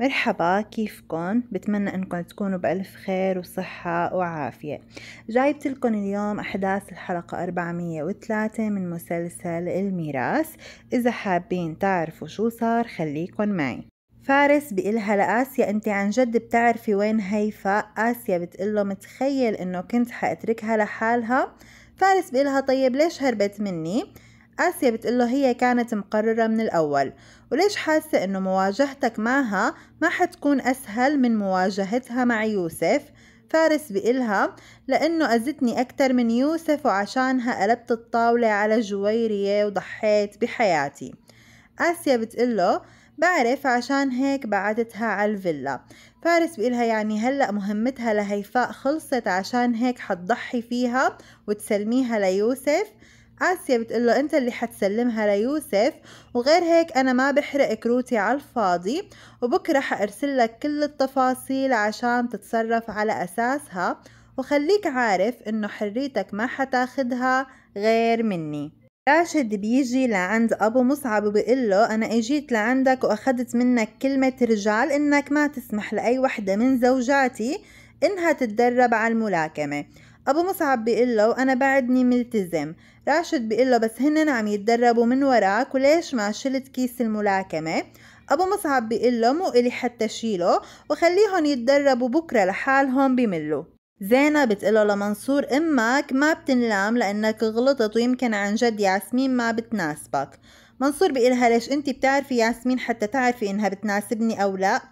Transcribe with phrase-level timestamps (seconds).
[0.00, 4.80] مرحبا كيفكن؟ بتمنى انكم تكونوا بألف خير وصحة وعافية.
[5.28, 10.54] جايبت لكم اليوم أحداث الحلقة 403 من مسلسل الميراث.
[10.92, 13.84] إذا حابين تعرفوا شو صار خليكن معي.
[14.22, 20.76] فارس بيقلها لآسيا أنت عن جد بتعرفي وين هيفا؟ آسيا بتقله متخيل إنه كنت حأتركها
[20.76, 21.54] لحالها؟
[21.96, 24.04] فارس بيقلها طيب ليش هربت مني؟
[24.58, 27.12] آسيا بتقله هي كانت مقررة من الأول.
[27.52, 33.02] وليش حاسة إنه مواجهتك معها ما حتكون أسهل من مواجهتها مع يوسف؟
[33.50, 34.56] فارس بيقلها
[34.88, 41.14] لأنه أذتني أكتر من يوسف وعشانها قلبت الطاولة على جويرية وضحيت بحياتي.
[41.78, 42.80] آسيا بتقله
[43.18, 45.80] بعرف عشان هيك بعدتها على الفيلا.
[46.22, 52.86] فارس بيقلها يعني هلأ مهمتها لهيفاء خلصت عشان هيك حتضحي فيها وتسلميها ليوسف.
[53.42, 55.92] آسيا بتقله أنت اللي حتسلمها ليوسف
[56.34, 59.08] وغير هيك أنا ما بحرق كروتي على الفاضي
[59.42, 64.00] وبكرة حأرسل لك كل التفاصيل عشان تتصرف على أساسها
[64.38, 68.72] وخليك عارف إنه حريتك ما حتاخدها غير مني.
[69.08, 75.32] راشد بيجي لعند أبو مصعب وبيقول له أنا إجيت لعندك وأخذت منك كلمة رجال إنك
[75.32, 77.58] ما تسمح لأي وحدة من زوجاتي
[78.02, 79.84] إنها تتدرب على الملاكمة.
[80.28, 82.74] أبو مصعب بيقول له أنا بعدني ملتزم
[83.08, 87.82] راشد بيقول له بس هن عم يتدربوا من وراك وليش ما شلت كيس الملاكمة؟
[88.30, 93.64] أبو مصعب بيقول له مو إلي حتى شيله وخليهم يتدربوا بكرة لحالهم بملوا.
[94.00, 100.30] زينة بتقله لمنصور أمك ما بتنلام لأنك غلطت ويمكن عن جد ياسمين ما بتناسبك.
[100.80, 104.82] منصور بيقلها ليش انت بتعرفي ياسمين حتى تعرفي إنها بتناسبني أو لا؟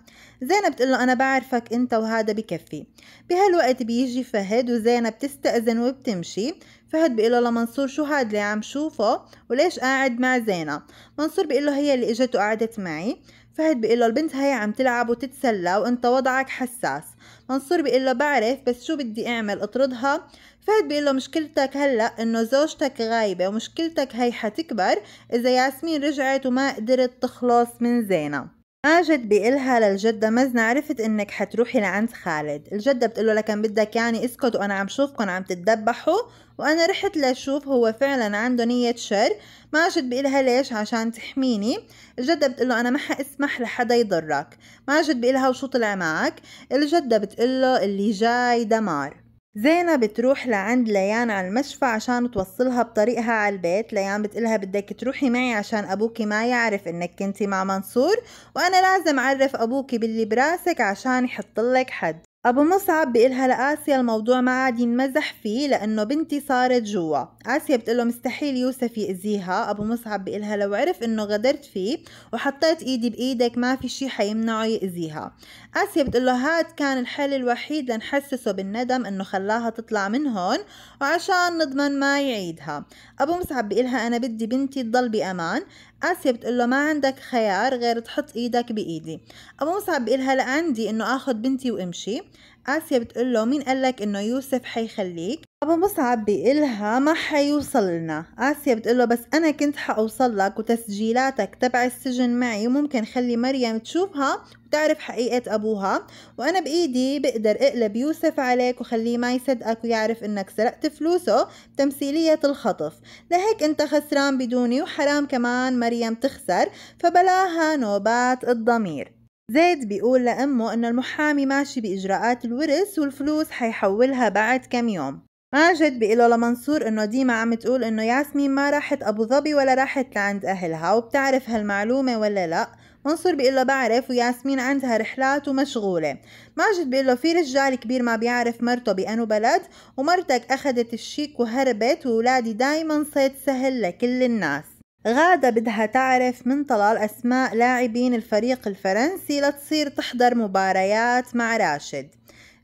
[0.43, 2.87] زينب بتقول له أنا بعرفك أنت وهذا بكفي.
[3.31, 6.55] بهالوقت بيجي فهد وزينب بتستأذن وبتمشي.
[6.93, 10.83] فهد بيقول له لمنصور شو هاد اللي عم شوفه؟ وليش قاعد مع زينب؟
[11.19, 13.17] منصور بيقول له هي اللي إجت وقعدت معي.
[13.55, 17.03] فهد بيقول له البنت هي عم تلعب وتتسلى وأنت وضعك حساس.
[17.51, 20.29] منصور بيقول له بعرف بس شو بدي أعمل؟ أطردها؟
[20.67, 24.99] فهد بيقول له مشكلتك هلأ إنه زوجتك غايبة ومشكلتك هي حتكبر.
[25.33, 28.56] إذا ياسمين رجعت وما قدرت تخلص من زينب.
[28.87, 32.69] ماجد بيقلها للجدة مزنة عرفت إنك حتروحي لعند خالد.
[32.73, 36.19] الجدة بتقوله لكن بدك يعني اسكت وأنا عم شوفكن عم تتدبحوا.
[36.59, 39.31] وأنا رحت لشوف هو فعلا عنده نية شر.
[39.73, 41.79] ماجد بيقلها ليش؟ عشان تحميني.
[42.19, 44.59] الجدة بتقله أنا ما حأسمح لحدا يضرك.
[44.89, 46.35] ماجد بيقلها وشو طلع معك؟
[46.73, 49.26] الجدة بتقله اللي جاي دمار.
[49.59, 53.93] زينة بتروح لعند ليان على المشفى عشان توصلها بطريقها على البيت.
[53.93, 58.17] ليان بتقلها بدك تروحي معي عشان أبوكي ما يعرف إنك كنتي مع منصور
[58.57, 62.19] وأنا لازم أعرف أبوكي باللي براسك عشان يحطلك حد.
[62.47, 67.25] أبو مصعب بيقلها لآسيا الموضوع ما عاد ينمزح فيه لأنه بنتي صارت جوا.
[67.47, 69.71] آسيا بتقله مستحيل يوسف يأذيها.
[69.71, 71.99] أبو مصعب بيقلها لو عرف إنه غدرت فيه
[72.33, 75.33] وحطيت إيدي بإيدك ما في شي حيمنعه يأذيها.
[75.77, 80.59] آسيا بتقله هاد كان الحل الوحيد لنحسسه بالندم إنه خلاها تطلع من هون
[81.01, 82.85] وعشان نضمن ما يعيدها.
[83.21, 85.63] أبو مصعب بيقلها أنا بدي بنتي تضل بأمان.
[86.03, 89.21] آسيا بتقول له ما عندك خيار غير تحط إيدك بإيدي.
[89.61, 92.21] أبو مصعب بيقلها لا عندي إنه آخذ بنتي وأمشي.
[92.67, 98.75] آسيا بتقول له مين قالك إنه يوسف حيخليك؟ أبو مصعب بيقلها ما حيوصل لنا آسيا
[98.75, 104.45] بتقول له بس أنا كنت حأوصل لك وتسجيلاتك تبع السجن معي وممكن خلي مريم تشوفها
[104.67, 106.07] وتعرف حقيقة أبوها.
[106.39, 112.93] وأنا بإيدي بقدر أقلب يوسف عليك وخليه ما يصدقك ويعرف إنك سرقت فلوسه تمثيلية الخطف.
[113.31, 116.69] لهيك أنت خسران بدوني وحرام كمان مريم تخسر
[117.01, 119.13] فبلاها نوبات الضمير.
[119.51, 125.27] زيد بيقول لأمه إنه المحامي ماشي بإجراءات الورث والفلوس حيحولها بعد كم يوم.
[125.57, 130.07] ماجد بيقوله لمنصور إنه ديما عم تقول إنه ياسمين ما راحت أبو ظبي ولا راحت
[130.17, 132.69] لعند أهلها وبتعرف هالمعلومة ولا لأ؟
[133.07, 136.17] منصور بيقول له بعرف وياسمين عندها رحلات ومشغولة.
[136.57, 139.63] ماجد بيقول له في رجال كبير ما بيعرف مرته بأنو بلد
[139.97, 144.65] ومرتك أخدت الشيك وهربت وولادي دايما صيد سهل لكل الناس.
[145.07, 152.09] غادة بدها تعرف من طلال أسماء لاعبين الفريق الفرنسي لتصير تحضر مباريات مع راشد.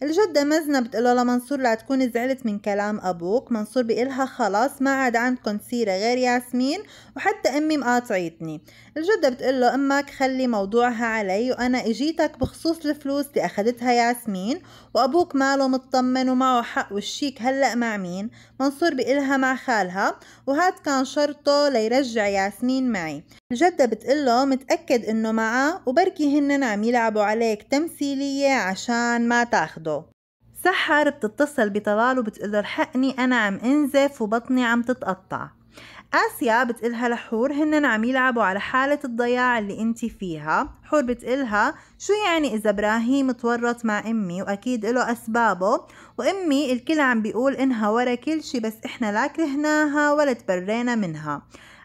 [0.02, 3.52] الجدة مزنة بتقول لمنصور لا تكون زعلت من كلام أبوك.
[3.52, 6.82] منصور بيقلها خلاص ما عاد عندكم سيرة غير ياسمين
[7.16, 8.60] وحتى أمي مقاطعتني.
[8.96, 14.60] الجدة بتقول له أمك خلي موضوعها علي وأنا إجيتك بخصوص الفلوس اللي أخدتها ياسمين
[14.94, 21.04] وأبوك ماله مطمن ومعه حق والشيك هلأ مع مين؟ منصور بيقلها مع خالها وهاد كان
[21.04, 23.24] شرطه ليرجع ياسمين معي.
[23.52, 30.04] الجدة بتقله متأكد إنه معاه وبركي هن عم يلعبوا عليك تمثيلية عشان ما تاخده.
[30.64, 35.48] سحر بتتصل بطلال وبتقله الحقني أنا عم أنزف وبطني عم تتقطع.
[36.14, 40.74] آسيا بتقلها لحور هن عم يلعبوا على حالة الضياع اللي أنت فيها.
[40.84, 45.80] حور بتقلها شو يعني إذا إبراهيم تورط مع أمي وأكيد له أسبابه.
[46.18, 51.42] وأمي الكل عم بيقول إنها ورا كل شي بس إحنا لا كرهناها ولا تبرينا منها.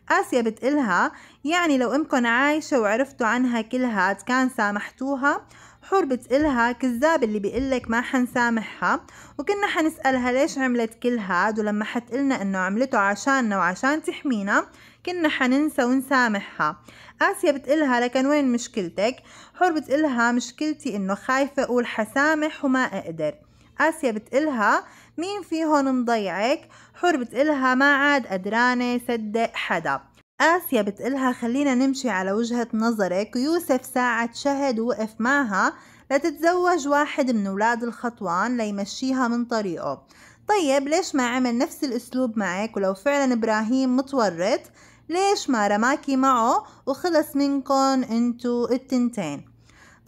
[0.09, 1.11] آسيا بتقلها
[1.45, 5.47] يعني لو أمكن عايشة وعرفتوا عنها كل هاد كان سامحتوها.
[5.83, 9.05] حور بتقلها كذاب اللي بيقلك ما حنسامحها.
[9.37, 14.65] وكنا حنسألها ليش عملت كل هاد ولما حتقلنا إنه عملته عشاننا وعشان تحمينا
[15.05, 16.77] كنا حننسى ونسامحها.
[17.21, 19.15] آسيا بتقلها لكن وين مشكلتك؟
[19.55, 23.33] حور بتقلها مشكلتي إنه خايفة أقول حسامح وما أقدر.
[23.79, 24.83] آسيا بتقلها
[25.19, 30.01] مين فيهن مضيعك؟ حور بتقلها ما عاد قدرانة صدق حدا.
[30.41, 33.31] آسيا بتقلها خلينا نمشي على وجهة نظرك.
[33.35, 35.73] ويوسف ساعة شهد ووقف معها
[36.11, 40.03] لتتزوج واحد من ولاد الخطوان ليمشيها من طريقه.
[40.47, 44.61] طيب ليش ما عمل نفس الأسلوب معك؟ ولو فعلا إبراهيم متورط
[45.09, 49.56] ليش ما رماكي معه وخلص منكن انتو التنتين؟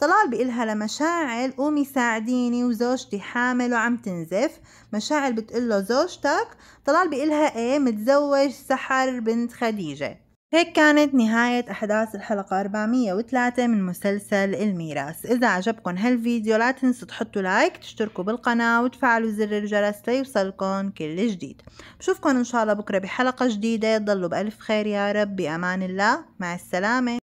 [0.00, 4.60] طلال بيقلها لمشاعل قومي ساعديني وزوجتي حامل وعم تنزف.
[4.92, 6.48] مشاعل بتقله زوجتك؟
[6.86, 10.20] طلال بيقلها إيه متزوج سحر بنت خديجة.
[10.52, 15.26] هيك كانت نهاية أحداث الحلقة 403 من مسلسل الميراث.
[15.26, 21.62] إذا عجبكم هالفيديو لا تنسوا تحطوا لايك تشتركوا بالقناة وتفعلوا زر الجرس ليوصلكم كل جديد.
[21.98, 23.98] بشوفكم إن شاء الله بكرة بحلقة جديدة.
[23.98, 26.24] ضلوا بألف خير يا رب بأمان الله.
[26.38, 27.19] مع السلامة.